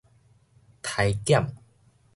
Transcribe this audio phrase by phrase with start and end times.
[0.81, 1.53] 篩檢